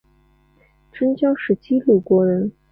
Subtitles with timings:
[0.91, 2.51] 春秋时期鲁国人。